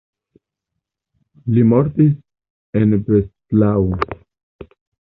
Li 1.57 1.67
mortis 1.75 2.17
en 2.83 2.99
Breslau. 3.05 3.89